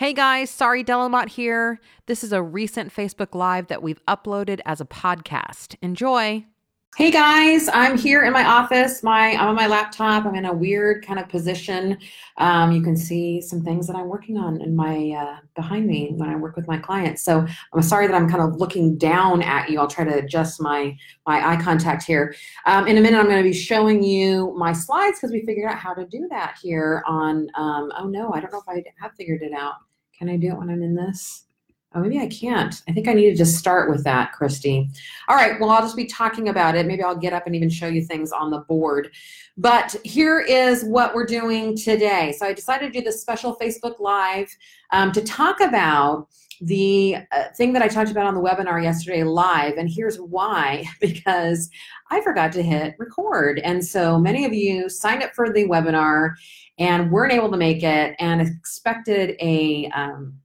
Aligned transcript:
Hey 0.00 0.14
guys, 0.14 0.48
Sari 0.48 0.82
Delamotte 0.82 1.28
here. 1.28 1.78
This 2.06 2.24
is 2.24 2.32
a 2.32 2.42
recent 2.42 2.90
Facebook 2.90 3.34
Live 3.34 3.66
that 3.66 3.82
we've 3.82 4.02
uploaded 4.06 4.60
as 4.64 4.80
a 4.80 4.86
podcast. 4.86 5.76
Enjoy. 5.82 6.46
Hey 6.96 7.10
guys, 7.10 7.68
I'm 7.70 7.98
here 7.98 8.24
in 8.24 8.32
my 8.32 8.46
office. 8.46 9.02
My 9.02 9.32
I'm 9.32 9.48
on 9.48 9.54
my 9.54 9.66
laptop. 9.66 10.24
I'm 10.24 10.34
in 10.34 10.46
a 10.46 10.54
weird 10.54 11.06
kind 11.06 11.20
of 11.20 11.28
position. 11.28 11.98
Um, 12.38 12.72
you 12.72 12.80
can 12.80 12.96
see 12.96 13.42
some 13.42 13.62
things 13.62 13.86
that 13.88 13.94
I'm 13.94 14.08
working 14.08 14.38
on 14.38 14.62
in 14.62 14.74
my 14.74 15.10
uh, 15.10 15.36
behind 15.54 15.86
me 15.86 16.14
when 16.16 16.30
I 16.30 16.36
work 16.36 16.56
with 16.56 16.66
my 16.66 16.78
clients. 16.78 17.22
So 17.22 17.46
I'm 17.74 17.82
sorry 17.82 18.06
that 18.06 18.16
I'm 18.16 18.28
kind 18.28 18.42
of 18.42 18.56
looking 18.56 18.96
down 18.96 19.42
at 19.42 19.68
you. 19.68 19.78
I'll 19.80 19.86
try 19.86 20.04
to 20.04 20.16
adjust 20.16 20.62
my 20.62 20.96
my 21.26 21.46
eye 21.46 21.60
contact 21.60 22.04
here. 22.04 22.34
Um, 22.64 22.86
in 22.86 22.96
a 22.96 23.02
minute, 23.02 23.18
I'm 23.18 23.26
going 23.26 23.44
to 23.44 23.48
be 23.48 23.54
showing 23.54 24.02
you 24.02 24.54
my 24.56 24.72
slides 24.72 25.18
because 25.18 25.30
we 25.30 25.44
figured 25.44 25.70
out 25.70 25.76
how 25.76 25.92
to 25.92 26.06
do 26.06 26.26
that 26.30 26.56
here 26.60 27.04
on. 27.06 27.48
Um, 27.54 27.92
oh 27.98 28.08
no, 28.08 28.32
I 28.32 28.40
don't 28.40 28.50
know 28.50 28.62
if 28.66 28.68
I 28.68 28.82
have 28.98 29.12
figured 29.14 29.42
it 29.42 29.52
out. 29.52 29.74
Can 30.20 30.28
I 30.28 30.36
do 30.36 30.48
it 30.48 30.58
when 30.58 30.68
I'm 30.68 30.82
in 30.82 30.94
this? 30.94 31.46
Oh, 31.94 32.00
maybe 32.00 32.20
I 32.20 32.26
can't. 32.26 32.82
I 32.86 32.92
think 32.92 33.08
I 33.08 33.14
need 33.14 33.30
to 33.30 33.36
just 33.36 33.56
start 33.56 33.88
with 33.88 34.04
that, 34.04 34.32
Christy. 34.32 34.90
All 35.28 35.34
right, 35.34 35.58
well, 35.58 35.70
I'll 35.70 35.80
just 35.80 35.96
be 35.96 36.04
talking 36.04 36.50
about 36.50 36.76
it. 36.76 36.84
Maybe 36.84 37.02
I'll 37.02 37.16
get 37.16 37.32
up 37.32 37.46
and 37.46 37.56
even 37.56 37.70
show 37.70 37.88
you 37.88 38.04
things 38.04 38.30
on 38.30 38.50
the 38.50 38.58
board. 38.58 39.10
But 39.56 39.96
here 40.04 40.40
is 40.40 40.84
what 40.84 41.14
we're 41.14 41.24
doing 41.24 41.74
today. 41.74 42.32
So 42.38 42.46
I 42.46 42.52
decided 42.52 42.92
to 42.92 42.98
do 42.98 43.02
this 43.02 43.22
special 43.22 43.56
Facebook 43.56 43.98
Live 43.98 44.54
um, 44.90 45.10
to 45.12 45.22
talk 45.22 45.62
about 45.62 46.28
the 46.60 47.16
uh, 47.32 47.44
thing 47.56 47.72
that 47.72 47.82
I 47.82 47.88
talked 47.88 48.10
about 48.10 48.26
on 48.26 48.34
the 48.34 48.42
webinar 48.42 48.82
yesterday 48.82 49.24
live. 49.24 49.78
And 49.78 49.88
here's 49.90 50.20
why 50.20 50.84
because 51.00 51.70
I 52.10 52.20
forgot 52.20 52.52
to 52.52 52.62
hit 52.62 52.96
record. 52.98 53.60
And 53.60 53.84
so 53.84 54.18
many 54.18 54.44
of 54.44 54.52
you 54.52 54.88
signed 54.88 55.22
up 55.22 55.34
for 55.34 55.52
the 55.52 55.66
webinar 55.66 56.34
and 56.78 57.10
weren't 57.10 57.32
able 57.32 57.50
to 57.50 57.56
make 57.56 57.82
it 57.82 58.16
and 58.18 58.40
expected 58.40 59.36
a 59.40 59.88
um, 59.94 60.40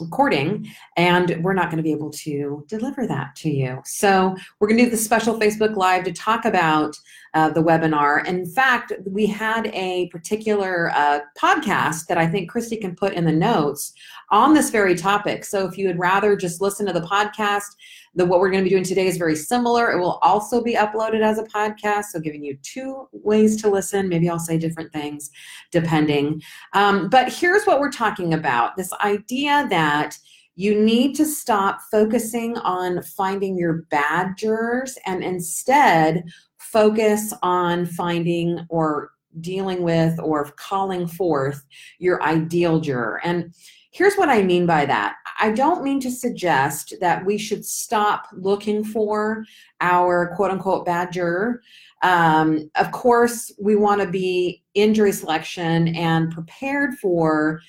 recording 0.00 0.66
and 0.96 1.36
we're 1.42 1.52
not 1.52 1.66
going 1.66 1.76
to 1.76 1.82
be 1.82 1.92
able 1.92 2.10
to 2.10 2.64
deliver 2.68 3.06
that 3.06 3.36
to 3.36 3.50
you. 3.50 3.80
So 3.84 4.34
we're 4.58 4.68
going 4.68 4.78
to 4.78 4.84
do 4.84 4.90
the 4.90 4.96
special 4.96 5.38
Facebook 5.38 5.76
Live 5.76 6.04
to 6.04 6.12
talk 6.12 6.44
about 6.44 6.96
uh, 7.34 7.50
the 7.50 7.62
webinar. 7.62 8.26
In 8.26 8.46
fact, 8.46 8.92
we 9.06 9.26
had 9.26 9.68
a 9.68 10.08
particular 10.08 10.90
uh, 10.94 11.20
podcast 11.38 12.06
that 12.06 12.18
I 12.18 12.26
think 12.26 12.50
Christy 12.50 12.76
can 12.76 12.96
put 12.96 13.12
in 13.12 13.24
the 13.24 13.32
notes 13.32 13.92
on 14.30 14.54
this 14.54 14.70
very 14.70 14.94
topic. 14.94 15.44
So 15.44 15.66
if 15.66 15.76
you 15.76 15.86
would 15.86 15.98
rather 15.98 16.34
just 16.36 16.60
listen 16.60 16.86
to 16.86 16.92
the 16.92 17.00
podcast, 17.00 17.76
the, 18.14 18.26
what 18.26 18.40
we're 18.40 18.50
going 18.50 18.62
to 18.62 18.68
be 18.68 18.74
doing 18.74 18.84
today 18.84 19.06
is 19.06 19.16
very 19.16 19.36
similar. 19.36 19.92
It 19.92 20.00
will 20.00 20.18
also 20.22 20.62
be 20.62 20.74
uploaded 20.74 21.22
as 21.22 21.38
a 21.38 21.44
podcast, 21.44 22.06
so 22.06 22.20
giving 22.20 22.42
you 22.42 22.56
two 22.62 23.08
ways 23.12 23.60
to 23.62 23.70
listen. 23.70 24.08
Maybe 24.08 24.28
I'll 24.28 24.38
say 24.38 24.58
different 24.58 24.92
things 24.92 25.30
depending. 25.70 26.42
Um, 26.72 27.08
but 27.08 27.32
here's 27.32 27.64
what 27.64 27.80
we're 27.80 27.92
talking 27.92 28.34
about 28.34 28.76
this 28.76 28.92
idea 28.94 29.66
that 29.70 30.16
you 30.56 30.78
need 30.78 31.14
to 31.14 31.24
stop 31.24 31.80
focusing 31.90 32.58
on 32.58 33.02
finding 33.02 33.56
your 33.56 33.84
bad 33.90 34.36
jurors 34.36 34.98
and 35.06 35.22
instead 35.22 36.24
focus 36.58 37.32
on 37.42 37.86
finding 37.86 38.66
or 38.68 39.12
dealing 39.40 39.82
with 39.82 40.18
or 40.20 40.50
calling 40.56 41.06
forth 41.06 41.64
your 41.98 42.22
ideal 42.22 42.80
juror. 42.80 43.20
And 43.24 43.54
here's 43.90 44.14
what 44.14 44.28
I 44.28 44.42
mean 44.42 44.66
by 44.66 44.86
that 44.86 45.16
I 45.40 45.50
don't 45.52 45.82
mean 45.82 46.00
to 46.00 46.10
suggest 46.10 46.94
that 47.00 47.24
we 47.24 47.38
should 47.38 47.64
stop 47.64 48.26
looking 48.32 48.84
for 48.84 49.44
our 49.80 50.34
quote 50.36 50.50
unquote 50.50 50.84
bad 50.84 51.12
juror. 51.12 51.62
Um, 52.02 52.70
of 52.74 52.92
course, 52.92 53.50
we 53.58 53.74
want 53.74 54.02
to 54.02 54.06
be 54.06 54.62
in 54.74 54.92
jury 54.92 55.12
selection 55.12 55.96
and 55.96 56.30
prepared 56.30 56.94
for 56.98 57.62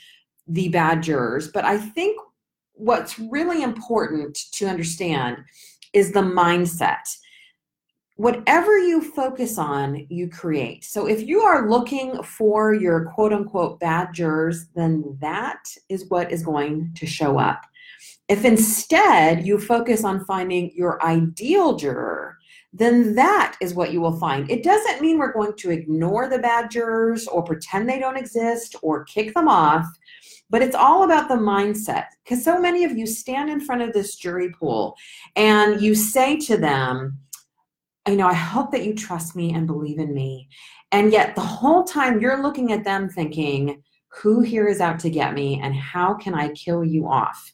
the 0.48 0.68
bad 0.68 1.02
jurors, 1.02 1.48
but 1.48 1.64
I 1.64 1.78
think 1.78 2.20
what's 2.74 3.18
really 3.18 3.64
important 3.64 4.38
to 4.54 4.68
understand 4.68 5.38
is 5.94 6.12
the 6.12 6.22
mindset 6.22 7.04
whatever 8.22 8.78
you 8.78 9.02
focus 9.02 9.58
on, 9.58 10.06
you 10.08 10.30
create. 10.30 10.84
So 10.84 11.08
if 11.08 11.24
you 11.24 11.42
are 11.42 11.68
looking 11.68 12.22
for 12.22 12.72
your 12.72 13.06
quote 13.06 13.34
unquote 13.34 13.80
bad 13.80 14.14
jurors, 14.14 14.68
then 14.76 15.18
that 15.22 15.64
is 15.90 16.06
what 16.08 16.32
is 16.32 16.44
going 16.44 16.92
to 16.98 17.08
show 17.08 17.40
up. 17.40 17.66
If 18.30 18.46
instead 18.46 19.48
you 19.48 19.58
focus 19.58 20.04
on 20.04 20.24
finding 20.26 20.72
your 20.76 21.04
ideal 21.04 21.76
juror, 21.76 22.38
then 22.72 23.16
that 23.16 23.58
is 23.60 23.74
what 23.74 23.92
you 23.92 24.02
will 24.02 24.20
find. 24.20 24.50
It 24.52 24.64
doesn't 24.64 25.02
mean 25.02 25.18
we're 25.18 25.34
going 25.34 25.56
to 25.56 25.72
ignore 25.72 26.30
the 26.30 26.38
bad 26.38 26.70
jurors 26.70 27.28
or 27.28 27.44
pretend 27.44 27.90
they 27.90 28.00
don't 28.00 28.18
exist 28.18 28.76
or 28.84 29.04
kick 29.06 29.34
them 29.34 29.48
off, 29.48 29.88
but 30.48 30.62
it's 30.62 30.76
all 30.76 31.04
about 31.04 31.28
the 31.28 31.36
mindset. 31.36 32.06
Because 32.24 32.44
so 32.44 32.62
many 32.62 32.84
of 32.84 32.96
you 32.96 33.08
stand 33.08 33.50
in 33.50 33.60
front 33.60 33.82
of 33.82 33.94
this 33.94 34.16
jury 34.16 34.52
pool 34.52 34.96
and 35.36 35.82
you 35.82 35.96
say 35.96 36.38
to 36.38 36.56
them, 36.56 37.18
you 38.08 38.16
know, 38.16 38.28
I 38.28 38.34
hope 38.34 38.72
that 38.72 38.84
you 38.84 38.94
trust 38.94 39.36
me 39.36 39.54
and 39.54 39.68
believe 39.68 40.00
in 40.00 40.14
me. 40.14 40.50
And 40.92 41.12
yet 41.12 41.36
the 41.36 41.42
whole 41.42 41.84
time 41.84 42.20
you're 42.20 42.42
looking 42.42 42.72
at 42.72 42.84
them 42.84 43.10
thinking, 43.10 43.82
who 44.10 44.42
here 44.42 44.68
is 44.68 44.82
out 44.82 45.00
to 45.00 45.10
get 45.10 45.34
me 45.34 45.60
and 45.62 45.76
how 45.76 46.14
can 46.16 46.34
I 46.34 46.50
kill 46.50 46.84
you 46.84 47.08
off? 47.08 47.54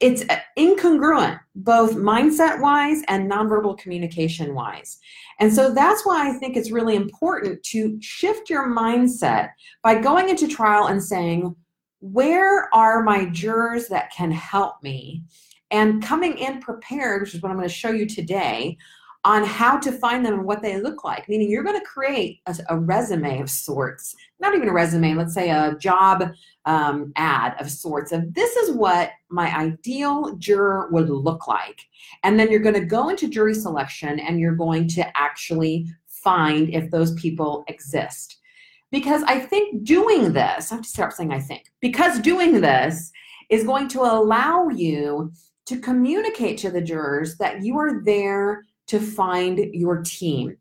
It's 0.00 0.22
uh, 0.30 0.38
incongruent, 0.58 1.38
both 1.54 1.94
mindset 1.94 2.60
wise 2.60 3.02
and 3.08 3.30
nonverbal 3.30 3.78
communication 3.78 4.54
wise. 4.54 4.98
And 5.38 5.52
so 5.52 5.72
that's 5.72 6.04
why 6.04 6.28
I 6.28 6.32
think 6.38 6.56
it's 6.56 6.70
really 6.70 6.96
important 6.96 7.62
to 7.64 7.98
shift 8.00 8.48
your 8.48 8.68
mindset 8.68 9.50
by 9.82 10.00
going 10.00 10.30
into 10.30 10.48
trial 10.48 10.86
and 10.86 11.02
saying, 11.02 11.54
where 12.00 12.74
are 12.74 13.02
my 13.02 13.26
jurors 13.26 13.88
that 13.88 14.10
can 14.12 14.30
help 14.30 14.82
me? 14.82 15.22
And 15.70 16.02
coming 16.02 16.38
in 16.38 16.60
prepared, 16.60 17.22
which 17.22 17.34
is 17.34 17.42
what 17.42 17.50
I'm 17.50 17.56
going 17.56 17.68
to 17.68 17.74
show 17.74 17.90
you 17.90 18.06
today, 18.06 18.78
on 19.26 19.44
how 19.44 19.76
to 19.76 19.90
find 19.90 20.24
them 20.24 20.34
and 20.34 20.44
what 20.44 20.62
they 20.62 20.80
look 20.80 21.02
like. 21.02 21.28
Meaning, 21.28 21.50
you're 21.50 21.64
going 21.64 21.78
to 21.78 21.84
create 21.84 22.40
a, 22.46 22.56
a 22.68 22.78
resume 22.78 23.40
of 23.40 23.50
sorts, 23.50 24.14
not 24.38 24.54
even 24.54 24.68
a 24.68 24.72
resume, 24.72 25.14
let's 25.14 25.34
say 25.34 25.50
a 25.50 25.76
job 25.80 26.30
um, 26.64 27.12
ad 27.16 27.60
of 27.60 27.68
sorts 27.68 28.12
of 28.12 28.32
this 28.34 28.54
is 28.54 28.76
what 28.76 29.10
my 29.28 29.52
ideal 29.52 30.36
juror 30.36 30.88
would 30.92 31.10
look 31.10 31.48
like. 31.48 31.80
And 32.22 32.38
then 32.38 32.52
you're 32.52 32.60
going 32.60 32.76
to 32.76 32.84
go 32.84 33.08
into 33.08 33.28
jury 33.28 33.54
selection 33.54 34.20
and 34.20 34.38
you're 34.38 34.54
going 34.54 34.86
to 34.90 35.18
actually 35.18 35.88
find 36.06 36.70
if 36.70 36.88
those 36.92 37.12
people 37.14 37.64
exist. 37.66 38.38
Because 38.92 39.24
I 39.24 39.40
think 39.40 39.82
doing 39.82 40.32
this, 40.32 40.70
I 40.70 40.76
have 40.76 40.84
to 40.84 40.88
start 40.88 41.14
saying 41.14 41.32
I 41.32 41.40
think, 41.40 41.64
because 41.80 42.20
doing 42.20 42.60
this 42.60 43.10
is 43.50 43.64
going 43.64 43.88
to 43.88 44.02
allow 44.02 44.68
you 44.68 45.32
to 45.66 45.80
communicate 45.80 46.58
to 46.58 46.70
the 46.70 46.80
jurors 46.80 47.36
that 47.38 47.64
you 47.64 47.76
are 47.76 48.04
there 48.04 48.62
to 48.86 49.00
find 49.00 49.58
your 49.72 50.02
team. 50.02 50.56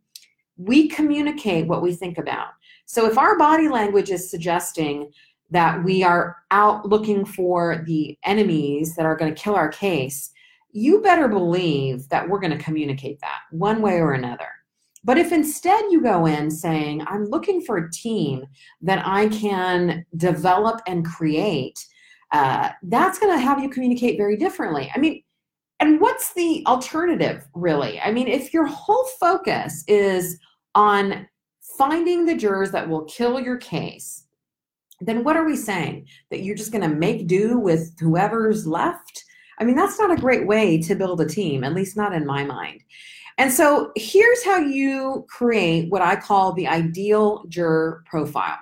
We 0.57 0.87
communicate 0.87 1.67
what 1.67 1.81
we 1.81 1.93
think 1.93 2.17
about. 2.17 2.49
So 2.85 3.05
if 3.05 3.17
our 3.17 3.37
body 3.37 3.67
language 3.67 4.09
is 4.09 4.29
suggesting 4.29 5.11
that 5.51 5.83
we 5.83 6.03
are 6.03 6.37
out 6.51 6.87
looking 6.87 7.25
for 7.25 7.83
the 7.85 8.17
enemies 8.23 8.95
that 8.95 9.05
are 9.05 9.15
going 9.15 9.33
to 9.33 9.41
kill 9.41 9.55
our 9.55 9.69
case, 9.69 10.31
you 10.71 11.01
better 11.01 11.27
believe 11.27 12.09
that 12.09 12.27
we're 12.27 12.39
going 12.39 12.57
to 12.57 12.63
communicate 12.63 13.19
that 13.21 13.39
one 13.51 13.81
way 13.81 13.95
or 13.95 14.13
another. 14.13 14.47
But 15.03 15.19
if 15.19 15.31
instead 15.31 15.85
you 15.91 16.01
go 16.01 16.25
in 16.25 16.49
saying, 16.49 17.05
I'm 17.07 17.25
looking 17.25 17.61
for 17.61 17.77
a 17.77 17.91
team 17.91 18.45
that 18.81 19.05
I 19.05 19.27
can 19.29 20.03
develop 20.17 20.81
and 20.87 21.05
create, 21.05 21.85
uh, 22.31 22.71
that's 22.83 23.19
going 23.19 23.31
to 23.37 23.41
have 23.41 23.59
you 23.59 23.69
communicate 23.69 24.17
very 24.17 24.35
differently. 24.35 24.91
I 24.93 24.97
mean, 24.97 25.21
and 25.79 25.99
what's 25.99 26.33
the 26.33 26.63
alternative, 26.67 27.47
really? 27.53 27.99
I 27.99 28.11
mean, 28.11 28.27
if 28.27 28.53
your 28.53 28.65
whole 28.65 29.05
focus 29.19 29.83
is 29.87 30.39
on 30.73 31.27
finding 31.77 32.25
the 32.25 32.35
jurors 32.35 32.71
that 32.71 32.87
will 32.87 33.03
kill 33.05 33.39
your 33.39 33.57
case, 33.57 34.25
then 35.01 35.23
what 35.23 35.35
are 35.35 35.45
we 35.45 35.57
saying? 35.57 36.07
That 36.29 36.43
you're 36.43 36.55
just 36.55 36.71
going 36.71 36.89
to 36.89 36.95
make 36.95 37.27
do 37.27 37.59
with 37.59 37.93
whoever's 37.99 38.65
left? 38.65 39.23
I 39.59 39.63
mean, 39.63 39.75
that's 39.75 39.99
not 39.99 40.11
a 40.11 40.21
great 40.21 40.47
way 40.47 40.81
to 40.81 40.95
build 40.95 41.21
a 41.21 41.25
team, 41.25 41.63
at 41.63 41.73
least 41.73 41.97
not 41.97 42.13
in 42.13 42.25
my 42.25 42.43
mind. 42.43 42.81
And 43.37 43.51
so 43.51 43.91
here's 43.97 44.43
how 44.45 44.57
you 44.57 45.25
create 45.29 45.91
what 45.91 46.01
I 46.01 46.15
call 46.15 46.53
the 46.53 46.67
ideal 46.67 47.43
juror 47.49 48.03
profile. 48.05 48.57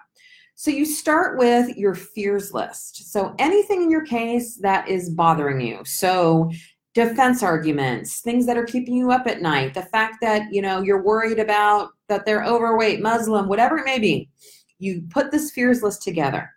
So 0.56 0.72
you 0.72 0.86
start 0.86 1.38
with 1.38 1.76
your 1.78 1.94
fears 1.94 2.54
list. 2.54 3.12
So 3.12 3.36
anything 3.38 3.84
in 3.84 3.92
your 3.92 4.06
case 4.06 4.56
that 4.58 4.88
is 4.88 5.10
bothering 5.10 5.62
you. 5.62 5.82
So 5.84 6.52
defense 6.94 7.42
arguments, 7.42 8.22
things 8.22 8.46
that 8.46 8.58
are 8.58 8.66
keeping 8.66 8.96
you 8.96 9.12
up 9.12 9.26
at 9.28 9.42
night, 9.42 9.74
the 9.74 9.82
fact 9.82 10.18
that, 10.22 10.54
you 10.54 10.62
know, 10.62 10.82
you're 10.82 11.02
worried 11.02 11.40
about 11.40 11.90
that 12.08 12.26
they're 12.26 12.46
overweight, 12.46 13.02
Muslim, 13.02 13.48
whatever 13.48 13.80
it 13.80 13.86
may 13.86 14.00
be. 14.00 14.30
You 14.78 15.04
put 15.10 15.32
this 15.32 15.52
fears 15.52 15.82
list 15.82 16.04
together. 16.04 16.52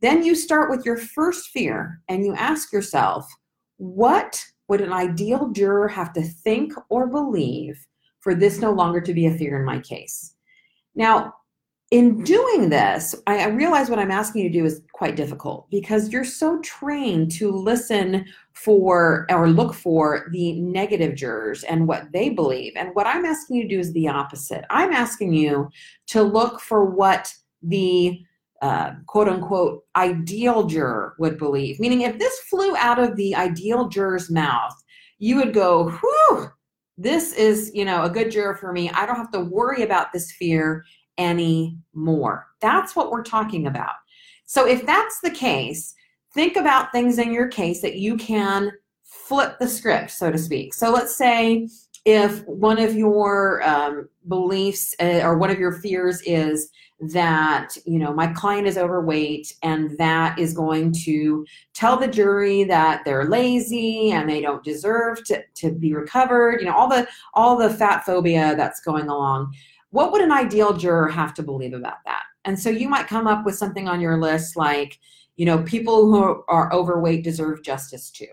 Then 0.00 0.24
you 0.24 0.34
start 0.34 0.70
with 0.70 0.84
your 0.84 0.96
first 0.96 1.48
fear 1.48 2.00
and 2.08 2.24
you 2.24 2.34
ask 2.34 2.72
yourself, 2.72 3.28
what 3.78 4.44
would 4.68 4.80
an 4.80 4.92
ideal 4.92 5.50
juror 5.50 5.88
have 5.88 6.12
to 6.12 6.22
think 6.22 6.72
or 6.88 7.06
believe 7.06 7.84
for 8.20 8.34
this 8.34 8.60
no 8.60 8.70
longer 8.72 9.00
to 9.00 9.14
be 9.14 9.26
a 9.26 9.36
fear 9.36 9.58
in 9.58 9.64
my 9.64 9.80
case? 9.80 10.34
Now, 10.94 11.34
in 11.92 12.24
doing 12.24 12.70
this, 12.70 13.14
I, 13.26 13.40
I, 13.40 13.48
realize 13.48 13.90
what 13.90 13.98
I'm 13.98 14.10
asking 14.10 14.42
you 14.42 14.48
to 14.48 14.58
do 14.60 14.64
is 14.64 14.80
quite 14.92 15.14
difficult 15.14 15.68
because 15.70 16.10
you're 16.10 16.24
so 16.24 16.58
trained 16.60 17.30
to 17.32 17.52
listen 17.52 18.24
for 18.54 19.26
or 19.28 19.50
look 19.50 19.74
for 19.74 20.28
the 20.32 20.54
negative 20.54 21.14
jurors 21.14 21.64
and 21.64 21.86
what 21.86 22.10
they 22.10 22.30
believe. 22.30 22.72
And 22.76 22.94
what 22.94 23.06
I'm 23.06 23.26
asking 23.26 23.56
you 23.56 23.62
to 23.64 23.68
do 23.68 23.78
is 23.78 23.92
the 23.92 24.08
opposite. 24.08 24.64
I'm 24.70 24.90
asking 24.90 25.34
you 25.34 25.68
to 26.08 26.22
look 26.22 26.60
for 26.60 26.86
what 26.86 27.30
the 27.62 28.22
uh, 28.62 28.92
quote 29.06 29.28
unquote 29.28 29.84
ideal 29.94 30.64
juror 30.64 31.14
would 31.18 31.36
believe. 31.36 31.78
Meaning, 31.78 32.02
if 32.02 32.18
this 32.18 32.38
flew 32.48 32.74
out 32.76 33.00
of 33.00 33.16
the 33.16 33.34
ideal 33.34 33.88
juror's 33.88 34.30
mouth, 34.30 34.74
you 35.18 35.36
would 35.36 35.52
go, 35.52 35.90
whew, 35.90 36.48
this 36.96 37.34
is, 37.34 37.70
you 37.74 37.84
know, 37.84 38.04
a 38.04 38.10
good 38.10 38.30
juror 38.30 38.54
for 38.54 38.72
me. 38.72 38.88
I 38.90 39.04
don't 39.04 39.16
have 39.16 39.32
to 39.32 39.40
worry 39.40 39.82
about 39.82 40.10
this 40.10 40.32
fear 40.32 40.84
anymore. 41.18 42.46
That's 42.60 42.96
what 42.96 43.10
we're 43.10 43.22
talking 43.22 43.66
about. 43.66 43.94
So 44.46 44.66
if 44.66 44.84
that's 44.86 45.20
the 45.20 45.30
case, 45.30 45.94
think 46.34 46.56
about 46.56 46.92
things 46.92 47.18
in 47.18 47.32
your 47.32 47.48
case 47.48 47.80
that 47.82 47.96
you 47.96 48.16
can 48.16 48.72
flip 49.02 49.58
the 49.58 49.68
script, 49.68 50.10
so 50.10 50.30
to 50.30 50.38
speak. 50.38 50.74
So 50.74 50.90
let's 50.90 51.16
say 51.16 51.68
if 52.04 52.44
one 52.46 52.78
of 52.78 52.94
your 52.94 53.62
um, 53.62 54.08
beliefs 54.28 54.94
uh, 55.00 55.20
or 55.22 55.38
one 55.38 55.50
of 55.50 55.58
your 55.58 55.72
fears 55.72 56.20
is 56.22 56.70
that 57.00 57.76
you 57.84 57.98
know 57.98 58.14
my 58.14 58.28
client 58.28 58.66
is 58.66 58.78
overweight 58.78 59.52
and 59.64 59.98
that 59.98 60.38
is 60.38 60.54
going 60.54 60.92
to 60.92 61.44
tell 61.74 61.96
the 61.96 62.06
jury 62.06 62.62
that 62.62 63.04
they're 63.04 63.24
lazy 63.24 64.12
and 64.12 64.30
they 64.30 64.40
don't 64.40 64.62
deserve 64.62 65.22
to, 65.24 65.42
to 65.54 65.72
be 65.72 65.94
recovered 65.94 66.60
you 66.60 66.66
know 66.66 66.74
all 66.74 66.88
the 66.88 67.04
all 67.34 67.56
the 67.56 67.68
fat 67.68 68.04
phobia 68.04 68.54
that's 68.56 68.80
going 68.80 69.08
along 69.08 69.52
what 69.92 70.10
would 70.10 70.22
an 70.22 70.32
ideal 70.32 70.72
juror 70.72 71.08
have 71.08 71.34
to 71.34 71.42
believe 71.42 71.74
about 71.74 71.98
that? 72.06 72.22
And 72.44 72.58
so 72.58 72.70
you 72.70 72.88
might 72.88 73.06
come 73.06 73.26
up 73.26 73.44
with 73.44 73.54
something 73.54 73.88
on 73.88 74.00
your 74.00 74.18
list 74.18 74.56
like, 74.56 74.98
you 75.36 75.46
know, 75.46 75.62
people 75.62 76.10
who 76.10 76.42
are 76.48 76.72
overweight 76.72 77.22
deserve 77.22 77.62
justice 77.62 78.10
too, 78.10 78.26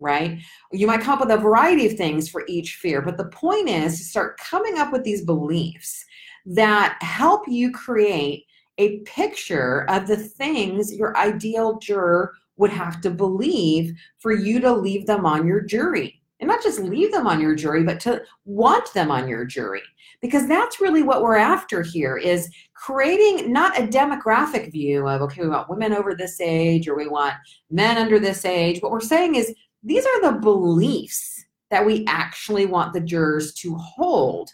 right? 0.00 0.38
You 0.72 0.86
might 0.86 1.00
come 1.00 1.14
up 1.14 1.20
with 1.20 1.30
a 1.30 1.40
variety 1.40 1.86
of 1.86 1.96
things 1.96 2.28
for 2.28 2.44
each 2.48 2.76
fear, 2.76 3.00
but 3.00 3.16
the 3.16 3.28
point 3.28 3.68
is 3.68 3.96
to 3.98 4.04
start 4.04 4.38
coming 4.38 4.78
up 4.78 4.92
with 4.92 5.04
these 5.04 5.24
beliefs 5.24 6.04
that 6.46 6.98
help 7.00 7.42
you 7.46 7.70
create 7.72 8.44
a 8.78 8.98
picture 9.00 9.88
of 9.88 10.06
the 10.06 10.16
things 10.16 10.94
your 10.94 11.16
ideal 11.16 11.78
juror 11.78 12.32
would 12.56 12.70
have 12.70 13.00
to 13.00 13.10
believe 13.10 13.94
for 14.18 14.32
you 14.32 14.60
to 14.60 14.72
leave 14.72 15.06
them 15.06 15.24
on 15.24 15.46
your 15.46 15.60
jury. 15.60 16.17
And 16.48 16.54
not 16.54 16.62
just 16.62 16.80
leave 16.80 17.12
them 17.12 17.26
on 17.26 17.42
your 17.42 17.54
jury, 17.54 17.82
but 17.82 18.00
to 18.00 18.22
want 18.46 18.94
them 18.94 19.10
on 19.10 19.28
your 19.28 19.44
jury 19.44 19.82
because 20.22 20.48
that's 20.48 20.80
really 20.80 21.02
what 21.02 21.22
we're 21.22 21.36
after 21.36 21.82
here 21.82 22.16
is 22.16 22.50
creating 22.74 23.52
not 23.52 23.78
a 23.78 23.86
demographic 23.86 24.72
view 24.72 25.06
of 25.06 25.20
okay 25.20 25.42
we 25.42 25.48
want 25.48 25.68
women 25.68 25.92
over 25.92 26.14
this 26.14 26.40
age 26.40 26.88
or 26.88 26.96
we 26.96 27.06
want 27.06 27.34
men 27.70 27.98
under 27.98 28.18
this 28.18 28.44
age 28.44 28.80
what 28.80 28.90
we're 28.90 29.00
saying 29.00 29.34
is 29.34 29.54
these 29.82 30.06
are 30.06 30.22
the 30.22 30.38
beliefs 30.40 31.44
that 31.70 31.84
we 31.84 32.04
actually 32.06 32.66
want 32.66 32.92
the 32.92 33.00
jurors 33.00 33.52
to 33.52 33.76
hold 33.76 34.50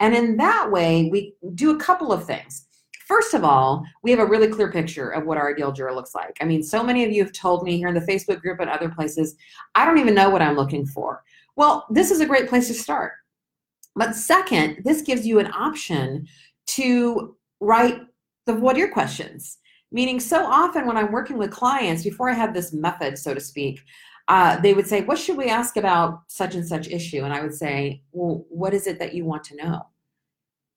and 0.00 0.14
in 0.14 0.36
that 0.36 0.70
way 0.70 1.08
we 1.10 1.34
do 1.54 1.70
a 1.70 1.80
couple 1.80 2.12
of 2.12 2.24
things 2.26 2.66
First 3.08 3.32
of 3.32 3.42
all, 3.42 3.86
we 4.02 4.10
have 4.10 4.20
a 4.20 4.26
really 4.26 4.48
clear 4.48 4.70
picture 4.70 5.08
of 5.08 5.24
what 5.24 5.38
our 5.38 5.50
ideal 5.50 5.72
juror 5.72 5.94
looks 5.94 6.14
like. 6.14 6.36
I 6.42 6.44
mean, 6.44 6.62
so 6.62 6.82
many 6.82 7.06
of 7.06 7.10
you 7.10 7.24
have 7.24 7.32
told 7.32 7.62
me 7.62 7.78
here 7.78 7.88
in 7.88 7.94
the 7.94 8.02
Facebook 8.02 8.42
group 8.42 8.60
and 8.60 8.68
other 8.68 8.90
places, 8.90 9.34
I 9.74 9.86
don't 9.86 9.96
even 9.96 10.14
know 10.14 10.28
what 10.28 10.42
I'm 10.42 10.56
looking 10.56 10.84
for. 10.84 11.24
Well, 11.58 11.86
this 11.90 12.12
is 12.12 12.20
a 12.20 12.26
great 12.26 12.48
place 12.48 12.68
to 12.68 12.74
start. 12.74 13.14
But 13.96 14.14
second, 14.14 14.82
this 14.84 15.02
gives 15.02 15.26
you 15.26 15.40
an 15.40 15.50
option 15.52 16.28
to 16.68 17.36
write 17.58 18.00
the 18.46 18.54
voir 18.54 18.74
dire 18.74 18.88
questions. 18.88 19.58
Meaning, 19.90 20.20
so 20.20 20.46
often 20.46 20.86
when 20.86 20.96
I'm 20.96 21.10
working 21.10 21.36
with 21.36 21.50
clients, 21.50 22.04
before 22.04 22.30
I 22.30 22.34
had 22.34 22.54
this 22.54 22.72
method, 22.72 23.18
so 23.18 23.34
to 23.34 23.40
speak, 23.40 23.80
uh, 24.28 24.60
they 24.60 24.72
would 24.72 24.86
say, 24.86 25.00
What 25.00 25.18
should 25.18 25.36
we 25.36 25.48
ask 25.48 25.76
about 25.76 26.20
such 26.28 26.54
and 26.54 26.64
such 26.64 26.86
issue? 26.86 27.24
And 27.24 27.34
I 27.34 27.40
would 27.40 27.54
say, 27.54 28.02
Well, 28.12 28.46
what 28.50 28.72
is 28.72 28.86
it 28.86 29.00
that 29.00 29.14
you 29.14 29.24
want 29.24 29.42
to 29.44 29.56
know? 29.56 29.86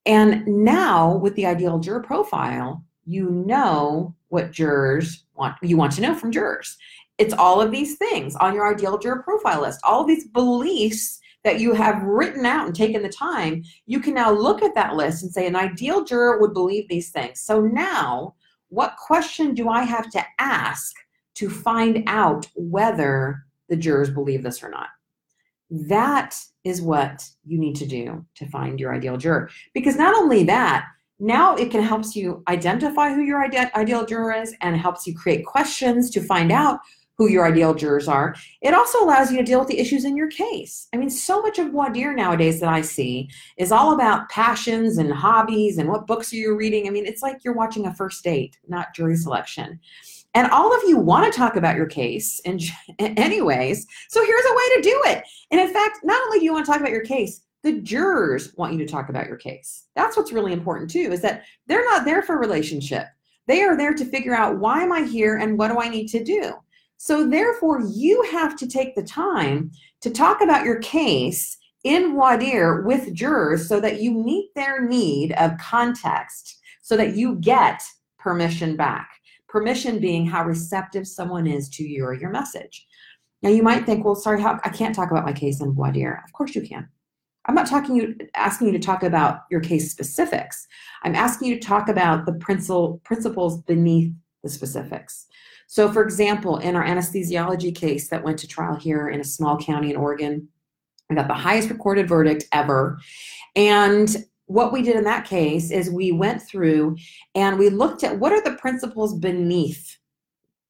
And 0.08 0.48
now 0.48 1.16
with 1.16 1.36
the 1.36 1.46
ideal 1.46 1.78
juror 1.78 2.02
profile, 2.02 2.84
you 3.06 3.30
know 3.30 4.16
what 4.30 4.52
jurors 4.52 5.26
want 5.36 5.56
you 5.62 5.78
want 5.78 5.92
to 5.94 6.02
know 6.02 6.16
from 6.16 6.32
jurors. 6.32 6.78
It's 7.22 7.36
all 7.36 7.62
of 7.62 7.70
these 7.70 7.98
things 7.98 8.36
on 8.38 8.56
your 8.56 8.74
ideal 8.74 8.98
juror 8.98 9.22
profile 9.22 9.62
list, 9.62 9.80
all 9.84 10.04
these 10.04 10.28
beliefs 10.30 11.20
that 11.44 11.60
you 11.60 11.74
have 11.74 12.02
written 12.02 12.48
out 12.48 12.66
and 12.66 12.76
taken 12.76 13.04
the 13.04 13.10
time, 13.10 13.64
you 13.86 14.00
can 14.00 14.16
now 14.16 14.32
look 14.32 14.64
at 14.64 14.74
that 14.74 14.96
list 14.96 15.22
and 15.22 15.32
say, 15.32 15.46
an 15.46 15.56
ideal 15.56 16.04
juror 16.04 16.40
would 16.40 16.54
believe 16.54 16.88
these 16.90 17.12
things. 17.12 17.40
So 17.42 17.62
now, 17.62 18.34
what 18.70 18.96
question 18.98 19.54
do 19.54 19.70
I 19.70 19.84
have 19.84 20.10
to 20.12 20.26
ask 20.40 20.96
to 21.36 21.48
find 21.48 22.04
out 22.08 22.48
whether 22.56 23.44
the 23.70 23.76
jurors 23.76 24.10
believe 24.10 24.42
this 24.42 24.64
or 24.64 24.70
not? 24.70 24.88
That 25.70 26.36
is 26.64 26.82
what 26.82 27.24
you 27.46 27.60
need 27.60 27.76
to 27.76 27.86
do 27.86 28.26
to 28.36 28.48
find 28.48 28.80
your 28.80 28.96
ideal 28.96 29.18
juror. 29.18 29.50
Because 29.76 29.96
not 29.96 30.16
only 30.16 30.44
that, 30.46 30.88
now 31.20 31.56
it 31.56 31.70
can 31.70 31.84
help 31.84 32.04
you 32.16 32.44
identify 32.48 33.14
who 33.14 33.22
your 33.22 33.44
ideal 33.44 34.06
juror 34.08 34.34
is 34.34 34.56
and 34.62 34.76
helps 34.76 35.06
you 35.06 35.16
create 35.16 35.46
questions 35.46 36.10
to 36.10 36.22
find 36.22 36.52
out 36.52 36.80
who 37.18 37.30
your 37.30 37.46
ideal 37.46 37.74
jurors 37.74 38.08
are. 38.08 38.36
It 38.62 38.74
also 38.74 39.04
allows 39.04 39.32
you 39.32 39.38
to 39.38 39.44
deal 39.44 39.60
with 39.60 39.68
the 39.68 39.80
issues 39.80 40.06
in 40.06 40.18
your 40.18 40.30
case. 40.30 40.88
I 40.94 40.98
mean, 40.98 41.10
so 41.10 41.42
much 41.42 41.60
of 41.60 41.72
voir 41.72 41.92
dire 41.92 42.14
nowadays 42.14 42.60
that 42.60 42.70
I 42.70 42.82
see 42.82 43.30
is 43.58 43.72
all 43.72 43.94
about 43.94 44.30
passions 44.30 44.98
and 44.98 45.12
hobbies 45.12 45.78
and 45.78 45.88
what 45.88 46.08
books 46.08 46.34
are 46.34 46.38
you 46.38 46.56
reading. 46.56 46.88
I 46.88 46.90
mean, 46.90 47.06
it's 47.06 47.22
like 47.22 47.44
you're 47.44 47.54
watching 47.54 47.86
a 47.86 47.94
first 47.94 48.24
date, 48.24 48.58
not 48.68 48.96
jury 48.96 49.16
selection. 49.16 49.80
And 50.34 50.50
all 50.52 50.76
of 50.76 50.82
you 50.88 50.98
want 50.98 51.32
to 51.32 51.38
talk 51.38 51.58
about 51.58 51.76
your 51.76 51.86
case, 51.86 52.40
and 52.46 52.62
anyways, 53.00 53.86
so 54.10 54.26
here's 54.26 54.46
a 54.46 54.56
way 54.56 54.76
to 54.76 54.82
do 54.82 55.02
it. 55.08 55.24
And 55.52 55.60
in 55.60 55.74
fact, 55.74 56.00
not 56.04 56.22
only 56.24 56.40
do 56.40 56.46
you 56.46 56.54
want 56.54 56.66
to 56.66 56.72
talk 56.72 56.80
about 56.80 56.92
your 56.92 57.04
case, 57.04 57.42
the 57.64 57.82
jurors 57.82 58.54
want 58.56 58.74
you 58.74 58.80
to 58.80 58.88
talk 58.88 59.10
about 59.10 59.28
your 59.28 59.38
case. 59.38 59.88
That's 59.96 60.18
what's 60.18 60.32
really 60.32 60.54
important 60.54 60.90
too, 60.90 61.12
is 61.12 61.22
that 61.22 61.44
they're 61.68 61.86
not 61.86 62.06
there 62.06 62.24
for 62.24 62.40
relationship. 62.40 63.08
They 63.48 63.62
are 63.64 63.78
there 63.78 63.94
to 63.94 64.06
figure 64.06 64.34
out 64.34 64.60
why 64.60 64.82
am 64.82 64.92
I 64.92 65.04
here 65.04 65.38
and 65.38 65.58
what 65.58 65.68
do 65.70 65.80
I 65.80 65.90
need 65.90 66.08
to 66.08 66.24
do. 66.24 66.54
So, 67.04 67.28
therefore, 67.28 67.82
you 67.82 68.22
have 68.30 68.56
to 68.58 68.68
take 68.68 68.94
the 68.94 69.02
time 69.02 69.72
to 70.02 70.12
talk 70.12 70.40
about 70.40 70.66
your 70.66 70.78
case 70.82 71.58
in 71.84 72.14
voir 72.14 72.38
dire 72.38 72.84
with 72.84 73.12
jurors 73.16 73.68
so 73.68 73.80
that 73.80 74.04
you 74.04 74.12
meet 74.12 74.52
their 74.54 74.88
need 74.88 75.32
of 75.32 75.58
context 75.58 76.60
so 76.84 76.96
that 76.98 77.16
you 77.16 77.38
get 77.38 77.82
permission 78.20 78.76
back. 78.76 79.10
Permission 79.50 79.98
being 79.98 80.28
how 80.28 80.44
receptive 80.46 81.08
someone 81.08 81.48
is 81.48 81.70
to 81.70 81.84
you 81.84 82.06
or 82.06 82.14
your 82.14 82.30
message. 82.30 82.86
Now, 83.42 83.50
you 83.50 83.64
might 83.64 83.88
think, 83.88 84.06
well, 84.06 84.14
sorry, 84.14 84.40
how, 84.40 84.60
I 84.64 84.70
can't 84.70 84.94
talk 84.94 85.10
about 85.10 85.26
my 85.26 85.34
case 85.34 85.60
in 85.60 85.74
voir 85.74 85.92
dire. 85.92 86.22
Of 86.24 86.32
course, 86.34 86.54
you 86.54 86.62
can. 86.62 86.88
I'm 87.48 87.56
not 87.56 87.66
talking 87.66 87.96
you 87.96 88.16
asking 88.36 88.68
you 88.68 88.74
to 88.74 88.80
talk 88.80 89.02
about 89.02 89.46
your 89.50 89.62
case 89.62 89.90
specifics. 89.90 90.68
I'm 91.02 91.16
asking 91.16 91.48
you 91.48 91.56
to 91.60 91.68
talk 91.68 91.90
about 91.90 92.28
the 92.28 92.34
principal, 92.34 93.02
principles 93.04 93.60
beneath 93.64 94.14
the 94.44 94.50
specifics. 94.50 95.26
So, 95.72 95.90
for 95.90 96.04
example, 96.04 96.58
in 96.58 96.76
our 96.76 96.84
anesthesiology 96.84 97.74
case 97.74 98.10
that 98.10 98.26
went 98.26 98.38
to 98.40 98.48
trial 98.48 98.76
here 98.76 99.08
in 99.08 99.22
a 99.22 99.24
small 99.24 99.58
county 99.58 99.90
in 99.90 99.96
Oregon, 99.96 100.50
I 101.10 101.14
got 101.16 101.30
the 101.30 101.34
highest 101.34 101.70
recorded 101.70 102.10
verdict 102.10 102.44
ever. 102.52 103.00
And 103.56 104.14
what 104.48 104.74
we 104.74 104.82
did 104.82 104.98
in 104.98 105.06
that 105.06 105.24
case 105.24 105.72
is 105.72 105.90
we 105.90 106.12
went 106.12 106.42
through 106.42 106.98
and 107.36 107.58
we 107.58 107.70
looked 107.70 108.04
at 108.04 108.20
what 108.20 108.34
are 108.34 108.44
the 108.44 108.58
principles 108.58 109.18
beneath 109.18 109.98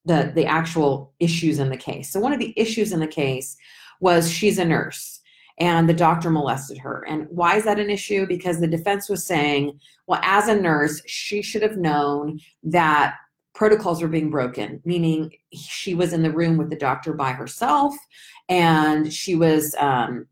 the, 0.06 0.32
the 0.36 0.46
actual 0.46 1.14
issues 1.20 1.58
in 1.58 1.70
the 1.70 1.78
case. 1.78 2.12
So, 2.12 2.20
one 2.20 2.32
of 2.32 2.40
the 2.40 2.54
issues 2.56 2.92
in 2.92 3.00
the 3.00 3.08
case 3.08 3.58
was 4.02 4.32
she's 4.32 4.60
a 4.60 4.66
nurse 4.66 5.20
and 5.58 5.90
the 5.90 5.96
doctor 5.96 6.30
molested 6.30 6.78
her. 6.78 7.08
And 7.10 7.26
why 7.32 7.56
is 7.56 7.64
that 7.64 7.80
an 7.80 7.90
issue? 7.90 8.28
Because 8.28 8.60
the 8.60 8.68
defense 8.68 9.10
was 9.10 9.26
saying, 9.26 9.80
well, 10.06 10.20
as 10.22 10.48
a 10.48 10.54
nurse, 10.54 11.02
she 11.08 11.42
should 11.42 11.64
have 11.64 11.78
known 11.78 12.40
that 12.62 13.16
protocols 13.62 14.02
were 14.02 14.08
being 14.08 14.32
broken, 14.32 14.82
meaning 14.86 15.32
she 15.54 15.94
was 15.94 16.14
in 16.14 16.24
the 16.24 16.32
room 16.32 16.58
with 16.58 16.72
the 16.72 16.76
doctor 16.76 17.14
by 17.14 17.32
herself, 17.32 17.94
and 18.50 19.14
she 19.14 19.36
was 19.36 19.76
um, 19.78 20.26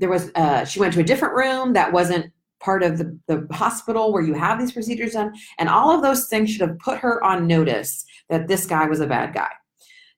there 0.00 0.08
was 0.08 0.32
uh, 0.34 0.64
she 0.64 0.80
went 0.80 0.92
to 0.92 0.98
a 0.98 1.04
different 1.04 1.32
room 1.32 1.74
that 1.74 1.92
wasn't 1.92 2.32
part 2.58 2.82
of 2.82 2.98
the, 2.98 3.16
the 3.28 3.46
hospital 3.52 4.12
where 4.12 4.20
you 4.20 4.34
have 4.34 4.58
these 4.58 4.72
procedures 4.72 5.12
done. 5.12 5.32
And 5.60 5.68
all 5.68 5.94
of 5.94 6.02
those 6.02 6.26
things 6.26 6.50
should 6.50 6.68
have 6.68 6.76
put 6.80 6.98
her 6.98 7.22
on 7.22 7.46
notice 7.46 8.04
that 8.28 8.48
this 8.48 8.66
guy 8.66 8.86
was 8.86 8.98
a 8.98 9.06
bad 9.06 9.32
guy. 9.32 9.52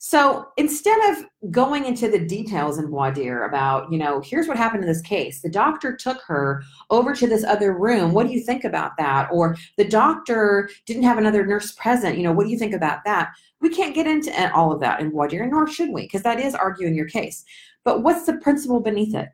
So 0.09 0.51
instead 0.57 0.97
of 1.11 1.51
going 1.51 1.85
into 1.85 2.09
the 2.09 2.25
details 2.25 2.79
in 2.79 2.93
dire 2.93 3.43
about, 3.43 3.91
you 3.91 3.99
know, 3.99 4.21
here's 4.21 4.47
what 4.47 4.57
happened 4.57 4.85
in 4.85 4.89
this 4.89 5.03
case, 5.03 5.43
the 5.43 5.51
doctor 5.51 5.97
took 5.97 6.23
her 6.29 6.63
over 6.91 7.13
to 7.13 7.27
this 7.27 7.43
other 7.43 7.77
room. 7.77 8.13
What 8.13 8.29
do 8.29 8.33
you 8.33 8.39
think 8.41 8.63
about 8.63 8.93
that? 8.99 9.29
Or 9.33 9.57
the 9.77 9.85
doctor 9.85 10.71
didn't 10.87 11.03
have 11.03 11.19
another 11.19 11.45
nurse 11.45 11.73
present. 11.73 12.17
You 12.17 12.23
know, 12.23 12.31
what 12.31 12.45
do 12.45 12.53
you 12.53 12.59
think 12.59 12.73
about 12.73 13.01
that? 13.05 13.33
We 13.61 13.69
can't 13.69 13.97
get 13.97 14.07
into 14.07 14.55
all 14.55 14.71
of 14.71 14.79
that 14.79 15.01
in 15.01 15.11
dire, 15.11 15.45
nor 15.45 15.67
should 15.67 15.91
we, 15.91 16.03
because 16.03 16.23
that 16.23 16.39
is 16.39 16.55
arguing 16.55 16.95
your 16.95 17.09
case. 17.09 17.45
But 17.83 18.05
what's 18.05 18.27
the 18.27 18.35
principle 18.35 18.79
beneath 18.79 19.17
it? 19.17 19.31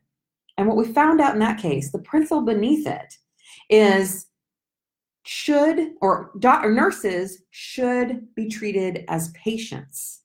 And 0.56 0.66
what 0.66 0.78
we 0.78 0.90
found 0.90 1.20
out 1.20 1.34
in 1.34 1.40
that 1.40 1.60
case, 1.60 1.92
the 1.92 1.98
principle 1.98 2.40
beneath 2.40 2.86
it 2.86 3.18
is 3.68 4.24
should 5.24 5.90
or, 6.00 6.30
or 6.42 6.72
nurses 6.72 7.42
should 7.50 8.26
be 8.34 8.48
treated 8.48 9.04
as 9.08 9.32
patients 9.32 10.21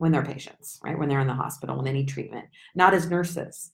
when 0.00 0.12
they're 0.12 0.22
patients, 0.22 0.80
right? 0.82 0.98
When 0.98 1.10
they're 1.10 1.20
in 1.20 1.26
the 1.26 1.34
hospital, 1.34 1.76
when 1.76 1.84
they 1.84 1.92
need 1.92 2.08
treatment, 2.08 2.46
not 2.74 2.94
as 2.94 3.10
nurses. 3.10 3.72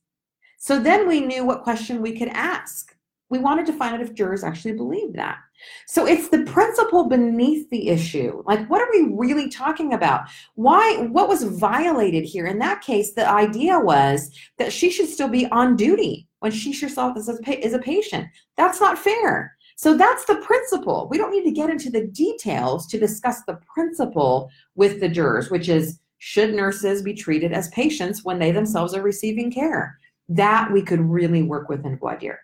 So 0.58 0.80
then 0.80 1.06
we 1.06 1.20
knew 1.20 1.44
what 1.44 1.62
question 1.62 2.02
we 2.02 2.18
could 2.18 2.30
ask. 2.30 2.96
We 3.30 3.38
wanted 3.38 3.64
to 3.66 3.72
find 3.72 3.94
out 3.94 4.00
if 4.00 4.12
jurors 4.12 4.42
actually 4.42 4.72
believed 4.72 5.14
that. 5.14 5.38
So 5.86 6.04
it's 6.04 6.28
the 6.28 6.42
principle 6.42 7.08
beneath 7.08 7.70
the 7.70 7.90
issue. 7.90 8.42
Like, 8.44 8.68
what 8.68 8.82
are 8.82 8.90
we 8.90 9.14
really 9.14 9.48
talking 9.48 9.92
about? 9.92 10.22
Why, 10.56 11.06
what 11.12 11.28
was 11.28 11.44
violated 11.44 12.24
here? 12.24 12.46
In 12.46 12.58
that 12.58 12.82
case, 12.82 13.12
the 13.12 13.28
idea 13.28 13.78
was 13.78 14.36
that 14.58 14.72
she 14.72 14.90
should 14.90 15.08
still 15.08 15.28
be 15.28 15.46
on 15.46 15.76
duty 15.76 16.26
when 16.40 16.50
she 16.50 16.72
herself 16.72 17.16
is 17.16 17.28
a, 17.28 17.64
is 17.64 17.72
a 17.72 17.78
patient. 17.78 18.26
That's 18.56 18.80
not 18.80 18.98
fair. 18.98 19.56
So 19.76 19.96
that's 19.96 20.24
the 20.24 20.36
principle. 20.36 21.06
We 21.08 21.18
don't 21.18 21.30
need 21.30 21.44
to 21.44 21.52
get 21.52 21.70
into 21.70 21.90
the 21.90 22.08
details 22.08 22.88
to 22.88 22.98
discuss 22.98 23.42
the 23.44 23.60
principle 23.72 24.50
with 24.74 24.98
the 24.98 25.08
jurors, 25.08 25.50
which 25.50 25.68
is 25.68 26.00
should 26.26 26.52
nurses 26.52 27.02
be 27.02 27.14
treated 27.14 27.52
as 27.52 27.68
patients 27.68 28.24
when 28.24 28.40
they 28.40 28.50
themselves 28.50 28.94
are 28.94 29.00
receiving 29.00 29.48
care? 29.48 29.96
That 30.28 30.72
we 30.72 30.82
could 30.82 30.98
really 30.98 31.44
work 31.44 31.68
with 31.68 31.86
in 31.86 32.00
dire. 32.00 32.40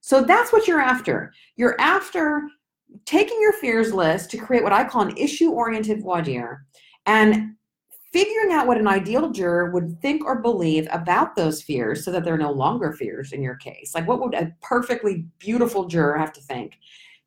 So 0.00 0.22
that's 0.22 0.54
what 0.54 0.66
you're 0.66 0.80
after. 0.80 1.34
You're 1.56 1.78
after 1.78 2.48
taking 3.04 3.38
your 3.38 3.52
fears 3.52 3.92
list 3.92 4.30
to 4.30 4.38
create 4.38 4.62
what 4.62 4.72
I 4.72 4.84
call 4.84 5.02
an 5.02 5.18
issue 5.18 5.50
oriented 5.50 6.02
dire 6.02 6.64
and 7.04 7.54
figuring 8.10 8.52
out 8.52 8.66
what 8.66 8.78
an 8.78 8.88
ideal 8.88 9.30
juror 9.30 9.70
would 9.70 10.00
think 10.00 10.24
or 10.24 10.40
believe 10.40 10.88
about 10.90 11.36
those 11.36 11.60
fears 11.60 12.06
so 12.06 12.10
that 12.12 12.24
they're 12.24 12.38
no 12.38 12.52
longer 12.52 12.94
fears 12.94 13.32
in 13.32 13.42
your 13.42 13.56
case. 13.56 13.94
Like, 13.94 14.08
what 14.08 14.18
would 14.20 14.32
a 14.32 14.50
perfectly 14.62 15.26
beautiful 15.38 15.84
juror 15.84 16.16
have 16.16 16.32
to 16.32 16.40
think? 16.40 16.78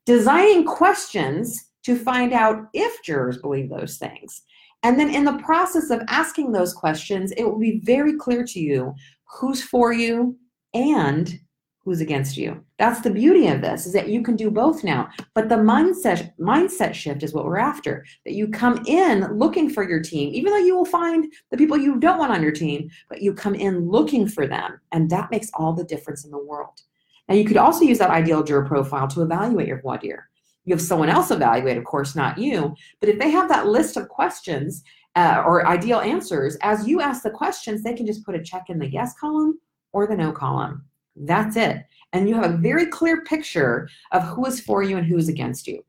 Designing 0.08 0.66
questions 0.66 1.70
to 1.84 1.96
find 1.96 2.34
out 2.34 2.68
if 2.74 3.04
jurors 3.04 3.38
believe 3.38 3.70
those 3.70 3.98
things. 3.98 4.42
And 4.84 5.00
then 5.00 5.14
in 5.14 5.26
the 5.26 5.38
process 5.40 5.90
of 5.90 6.02
asking 6.08 6.52
those 6.52 6.74
questions, 6.74 7.32
it 7.34 7.44
will 7.44 7.60
be 7.60 7.82
very 7.84 8.16
clear 8.16 8.46
to 8.46 8.60
you 8.60 8.94
who's 9.26 9.62
for 9.62 9.92
you 9.92 10.38
and 10.74 11.40
who's 11.84 12.02
against 12.02 12.38
you. 12.38 12.64
That's 12.78 13.02
the 13.02 13.10
beauty 13.10 13.48
of 13.48 13.62
this 13.62 13.86
is 13.86 13.94
that 13.94 14.10
you 14.10 14.22
can 14.22 14.36
do 14.36 14.52
both 14.52 14.84
now. 14.84 15.10
But 15.34 15.50
the 15.50 15.56
mindset 15.56 16.32
mindset 16.40 16.94
shift 16.94 17.24
is 17.24 17.34
what 17.34 17.46
we're 17.46 17.58
after. 17.58 18.06
That 18.26 18.34
you 18.34 18.48
come 18.48 18.84
in 18.86 19.38
looking 19.38 19.70
for 19.70 19.88
your 19.88 20.02
team, 20.02 20.34
even 20.34 20.52
though 20.52 20.60
you 20.60 20.76
will 20.76 20.86
find 20.86 21.32
the 21.52 21.58
people 21.58 21.78
you 21.78 22.00
don't 22.00 22.20
want 22.20 22.32
on 22.32 22.44
your 22.44 22.52
team, 22.52 22.90
but 23.10 23.22
you 23.22 23.34
come 23.34 23.56
in 23.56 23.90
looking 23.90 24.28
for 24.28 24.46
them, 24.46 24.80
and 24.92 25.10
that 25.10 25.32
makes 25.32 25.50
all 25.56 25.74
the 25.74 25.84
difference 25.84 26.26
in 26.26 26.32
the 26.32 26.38
world. 26.44 26.82
Now 27.28 27.36
you 27.36 27.46
could 27.46 27.58
also 27.58 27.86
use 27.86 27.98
that 28.00 28.12
ideal 28.12 28.44
juror 28.44 28.66
profile 28.66 29.08
to 29.10 29.22
evaluate 29.22 29.68
your 29.68 29.82
voir 29.82 29.98
dire 29.98 30.30
you 30.66 30.74
have 30.74 30.82
someone 30.82 31.10
else 31.10 31.32
evaluate, 31.32 31.78
of 31.78 31.84
course, 31.84 32.16
not 32.16 32.38
you. 32.38 32.76
But 33.00 33.10
if 33.10 33.20
they 33.20 33.30
have 33.32 33.50
that 33.50 33.68
list 33.68 33.98
of 33.98 34.10
questions 34.10 34.84
uh, 35.16 35.44
or 35.46 35.68
ideal 35.68 36.00
answers, 36.00 36.58
as 36.62 36.88
you 36.88 37.02
ask 37.02 37.24
the 37.24 37.32
questions, 37.32 37.82
they 37.82 37.94
can 37.94 38.06
just 38.06 38.26
put 38.26 38.36
a 38.36 38.44
check 38.44 38.66
in 38.70 38.80
the 38.80 38.90
yes 38.90 39.14
column 39.20 39.60
or 39.94 40.08
the 40.08 40.16
no 40.16 40.32
column. 40.32 40.86
That's 41.16 41.56
it. 41.56 41.84
And 42.14 42.28
you 42.28 42.36
have 42.36 42.52
a 42.52 42.58
very 42.58 42.88
clear 42.88 43.24
picture 43.24 43.90
of 44.12 44.24
who 44.24 44.46
is 44.46 44.60
for 44.62 44.84
you 44.84 44.98
and 44.98 45.06
who 45.06 45.18
is 45.18 45.30
against 45.30 45.68
you 45.68 45.84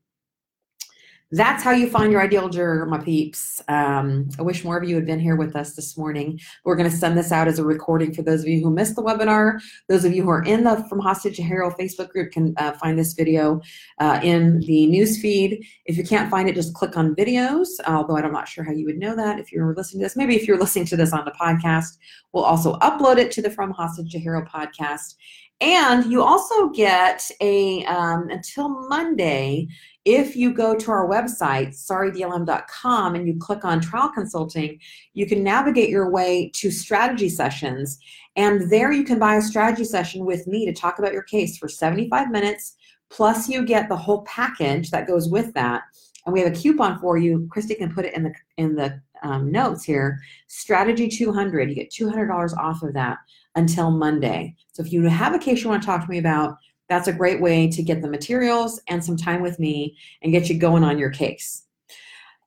that's 1.32 1.62
how 1.62 1.70
you 1.70 1.88
find 1.88 2.10
your 2.10 2.20
ideal 2.20 2.49
juror, 2.49 2.84
my 2.87 2.99
peeps. 2.99 3.62
Um, 3.68 4.28
I 4.38 4.42
wish 4.42 4.64
more 4.64 4.76
of 4.76 4.88
you 4.88 4.96
had 4.96 5.06
been 5.06 5.20
here 5.20 5.37
with 5.37 5.54
us 5.54 5.75
this 5.75 5.96
morning. 5.96 6.40
We're 6.64 6.75
going 6.75 6.90
to 6.90 6.96
send 6.96 7.16
this 7.16 7.30
out 7.30 7.46
as 7.46 7.60
a 7.60 7.64
recording 7.64 8.12
for 8.12 8.22
those 8.22 8.40
of 8.40 8.49
you 8.49 8.60
who 8.60 8.70
missed 8.70 8.96
the 8.96 9.02
webinar. 9.02 9.60
Those 9.88 10.04
of 10.04 10.12
you 10.12 10.25
who 10.25 10.30
are 10.30 10.42
in 10.42 10.64
the 10.64 10.84
From 10.88 10.99
Hostage 10.99 11.37
to 11.37 11.42
Hero 11.42 11.70
Facebook 11.70 12.08
group 12.08 12.32
can 12.32 12.54
uh, 12.56 12.72
find 12.72 12.99
this 12.99 13.12
video 13.12 13.60
uh, 14.00 14.18
in 14.25 14.60
the 14.60 14.87
news 14.88 15.20
feed. 15.20 15.64
If 15.87 15.96
you 15.96 16.04
can't 16.04 16.30
find 16.30 16.49
it, 16.49 16.56
just 16.56 16.75
click 16.75 16.96
on 16.96 17.14
videos, 17.14 17.68
although 17.87 18.16
I'm 18.16 18.32
not 18.32 18.49
sure 18.49 18.64
how 18.64 18.72
you 18.72 18.87
would 18.87 18.99
know 18.99 19.14
that 19.14 19.38
if 19.38 19.52
you're 19.52 19.75
listening 19.75 20.00
to 20.00 20.06
this. 20.06 20.16
Maybe 20.16 20.34
if 20.34 20.49
you're 20.49 20.58
listening 20.58 20.87
to 20.87 20.96
this 20.96 21.12
on 21.12 21.25
the 21.25 21.32
podcast, 21.32 21.99
we'll 22.32 22.44
also 22.44 22.75
upload 22.78 23.18
it 23.18 23.30
to 23.32 23.42
the 23.42 23.50
From 23.50 23.70
Hostage 23.70 24.10
to 24.12 24.18
Hero 24.18 24.44
podcast. 24.44 25.14
And 25.61 26.11
you 26.11 26.23
also 26.23 26.71
get 26.71 27.31
a, 27.40 27.85
um, 27.85 28.31
until 28.31 28.88
Monday, 28.88 29.69
if 30.07 30.35
you 30.35 30.55
go 30.55 30.75
to 30.75 30.90
our 30.90 31.07
website, 31.07 31.69
sorrydlm.com, 31.69 33.14
and 33.14 33.26
you 33.26 33.37
click 33.38 33.64
on 33.64 33.81
trial 33.81 34.11
consulting, 34.14 34.81
you 35.12 35.26
can 35.26 35.45
navigate 35.45 35.90
your 35.90 36.11
way 36.11 36.50
to 36.55 36.71
strategy 36.71 37.29
sessions. 37.29 37.99
And 38.37 38.71
there 38.71 38.93
you 38.93 39.05
can 39.05 39.19
buy 39.19 39.37
a 39.37 39.43
strategy 39.43 39.85
session 39.85 40.25
with 40.25 40.47
me 40.47 40.64
to 40.64 40.73
talk 40.73 40.99
about 40.99 41.12
your 41.12 41.25
case 41.25 41.59
for 41.59 41.69
75 41.69 42.31
minutes. 42.31 42.76
Plus, 43.11 43.49
you 43.49 43.67
get 43.67 43.88
the 43.88 43.97
whole 43.97 44.23
package 44.23 44.90
that 44.90 45.07
goes 45.07 45.29
with 45.29 45.52
that. 45.55 45.83
And 46.30 46.34
we 46.34 46.40
have 46.42 46.52
a 46.52 46.56
coupon 46.56 47.00
for 47.00 47.18
you. 47.18 47.49
Christy 47.50 47.75
can 47.75 47.92
put 47.92 48.04
it 48.04 48.14
in 48.14 48.22
the 48.22 48.32
in 48.56 48.76
the 48.76 49.02
um, 49.25 49.50
notes 49.50 49.82
here. 49.82 50.20
Strategy 50.46 51.08
200. 51.08 51.68
You 51.68 51.75
get 51.75 51.90
$200 51.90 52.56
off 52.56 52.84
of 52.84 52.94
that 52.94 53.18
until 53.56 53.90
Monday. 53.90 54.54
So 54.72 54.84
if 54.84 54.92
you 54.92 55.02
have 55.02 55.34
a 55.34 55.40
case 55.40 55.64
you 55.64 55.68
want 55.68 55.82
to 55.82 55.87
talk 55.87 56.04
to 56.04 56.10
me 56.10 56.18
about, 56.18 56.56
that's 56.88 57.08
a 57.08 57.12
great 57.12 57.40
way 57.40 57.68
to 57.68 57.82
get 57.82 58.00
the 58.00 58.08
materials 58.08 58.80
and 58.87 59.04
some 59.04 59.16
time 59.16 59.42
with 59.42 59.58
me 59.58 59.96
and 60.22 60.32
get 60.32 60.49
you 60.49 60.56
going 60.56 60.84
on 60.84 60.99
your 60.99 61.10
case. 61.10 61.64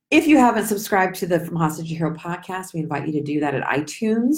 If 0.09 0.27
you 0.27 0.37
haven't 0.37 0.67
subscribed 0.67 1.15
to 1.15 1.27
the 1.27 1.41
From 1.41 1.57
Hostage 1.57 1.89
to 1.89 1.95
Hero 1.95 2.15
podcast, 2.15 2.73
we 2.73 2.79
invite 2.79 3.05
you 3.05 3.13
to 3.13 3.21
do 3.21 3.41
that 3.41 3.53
at 3.53 3.63
iTunes. 3.63 4.35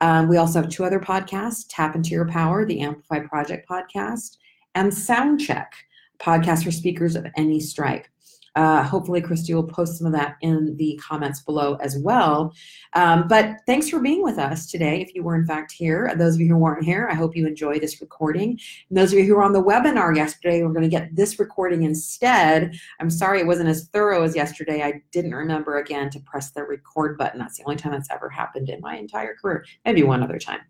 Um, 0.00 0.28
we 0.28 0.36
also 0.36 0.60
have 0.60 0.70
two 0.70 0.84
other 0.84 1.00
podcasts 1.00 1.64
Tap 1.68 1.96
Into 1.96 2.10
Your 2.10 2.28
Power, 2.28 2.64
the 2.64 2.80
Amplify 2.80 3.20
Project 3.26 3.68
podcast, 3.68 4.36
and 4.76 4.92
Soundcheck, 4.92 5.66
podcast 6.20 6.62
for 6.62 6.70
speakers 6.70 7.16
of 7.16 7.26
any 7.36 7.58
stripe. 7.58 8.06
Uh, 8.54 8.82
hopefully, 8.82 9.20
Christy 9.20 9.54
will 9.54 9.64
post 9.64 9.98
some 9.98 10.06
of 10.06 10.12
that 10.12 10.36
in 10.40 10.76
the 10.76 11.00
comments 11.02 11.40
below 11.40 11.76
as 11.80 11.98
well. 11.98 12.54
Um, 12.92 13.26
but 13.28 13.56
thanks 13.66 13.88
for 13.88 13.98
being 13.98 14.22
with 14.22 14.38
us 14.38 14.70
today. 14.70 15.00
If 15.00 15.14
you 15.14 15.22
were 15.22 15.34
in 15.34 15.46
fact 15.46 15.72
here, 15.72 16.14
those 16.16 16.34
of 16.34 16.40
you 16.40 16.48
who 16.48 16.56
weren't 16.56 16.84
here, 16.84 17.08
I 17.10 17.14
hope 17.14 17.34
you 17.34 17.46
enjoy 17.46 17.80
this 17.80 18.00
recording. 18.00 18.58
And 18.88 18.98
those 18.98 19.12
of 19.12 19.18
you 19.18 19.24
who 19.24 19.34
were 19.34 19.42
on 19.42 19.52
the 19.52 19.62
webinar 19.62 20.14
yesterday, 20.14 20.62
we're 20.62 20.68
going 20.68 20.82
to 20.82 20.88
get 20.88 21.14
this 21.16 21.38
recording 21.38 21.82
instead. 21.82 22.78
I'm 23.00 23.10
sorry 23.10 23.40
it 23.40 23.46
wasn't 23.46 23.68
as 23.68 23.88
thorough 23.88 24.22
as 24.22 24.36
yesterday. 24.36 24.82
I 24.82 25.02
didn't 25.10 25.34
remember 25.34 25.78
again 25.78 26.10
to 26.10 26.20
press 26.20 26.50
the 26.50 26.62
record 26.62 27.18
button. 27.18 27.40
That's 27.40 27.58
the 27.58 27.64
only 27.64 27.76
time 27.76 27.92
that's 27.92 28.10
ever 28.10 28.28
happened 28.28 28.68
in 28.68 28.80
my 28.80 28.96
entire 28.96 29.34
career. 29.34 29.64
Maybe 29.84 30.02
one 30.02 30.22
other 30.22 30.38
time. 30.38 30.60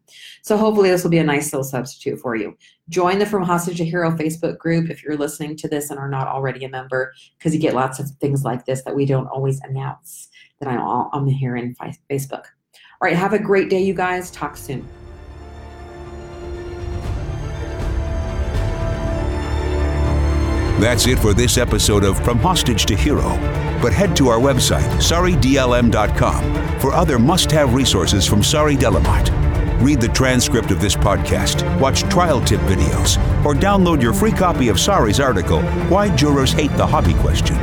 So 0.42 0.56
hopefully 0.56 0.90
this 0.90 1.02
will 1.02 1.10
be 1.10 1.18
a 1.18 1.24
nice 1.24 1.52
little 1.52 1.64
substitute 1.64 2.18
for 2.20 2.36
you. 2.36 2.56
Join 2.90 3.18
the 3.18 3.26
From 3.26 3.42
Hostage 3.42 3.78
to 3.78 3.84
Hero 3.84 4.10
Facebook 4.10 4.58
group 4.58 4.90
if 4.90 5.02
you're 5.02 5.16
listening 5.16 5.56
to 5.56 5.68
this 5.68 5.90
and 5.90 5.98
are 5.98 6.08
not 6.08 6.28
already 6.28 6.64
a 6.64 6.68
member, 6.68 7.14
because 7.38 7.54
you 7.54 7.60
get 7.60 7.73
lots 7.74 7.98
of 7.98 8.08
things 8.20 8.44
like 8.44 8.64
this 8.64 8.82
that 8.82 8.94
we 8.94 9.04
don't 9.04 9.26
always 9.26 9.60
announce 9.60 10.28
that 10.60 10.68
I'm, 10.68 10.80
I'm 11.12 11.26
here 11.26 11.56
in 11.56 11.74
Facebook. 12.10 12.44
All 13.00 13.08
right, 13.08 13.16
have 13.16 13.32
a 13.32 13.38
great 13.38 13.68
day, 13.68 13.82
you 13.82 13.94
guys. 13.94 14.30
Talk 14.30 14.56
soon. 14.56 14.88
That's 20.80 21.06
it 21.06 21.18
for 21.18 21.32
this 21.32 21.56
episode 21.56 22.04
of 22.04 22.22
From 22.24 22.38
Hostage 22.38 22.84
to 22.86 22.96
Hero. 22.96 23.30
But 23.80 23.92
head 23.92 24.16
to 24.16 24.28
our 24.28 24.38
website, 24.38 24.88
sorrydlm.com, 25.00 26.80
for 26.80 26.92
other 26.92 27.18
must 27.18 27.50
have 27.52 27.74
resources 27.74 28.26
from 28.26 28.42
Sari 28.42 28.76
Delamotte. 28.76 29.43
Read 29.84 30.00
the 30.00 30.08
transcript 30.08 30.70
of 30.70 30.80
this 30.80 30.96
podcast, 30.96 31.78
watch 31.78 32.04
trial 32.04 32.40
tip 32.40 32.58
videos, 32.60 33.18
or 33.44 33.52
download 33.52 34.00
your 34.00 34.14
free 34.14 34.32
copy 34.32 34.68
of 34.68 34.80
Sari's 34.80 35.20
article, 35.20 35.60
Why 35.90 36.08
Jurors 36.16 36.52
Hate 36.52 36.74
the 36.78 36.86
Hobby 36.86 37.12
Question. 37.12 37.58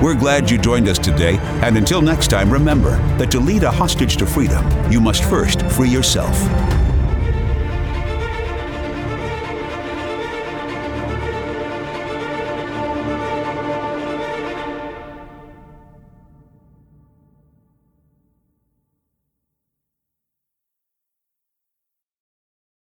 We're 0.00 0.14
glad 0.14 0.48
you 0.48 0.58
joined 0.58 0.86
us 0.86 0.96
today, 0.96 1.38
and 1.64 1.76
until 1.76 2.02
next 2.02 2.28
time, 2.28 2.52
remember 2.52 2.98
that 3.18 3.32
to 3.32 3.40
lead 3.40 3.64
a 3.64 3.70
hostage 3.72 4.16
to 4.18 4.26
freedom, 4.26 4.64
you 4.92 5.00
must 5.00 5.24
first 5.24 5.62
free 5.72 5.88
yourself. 5.88 6.38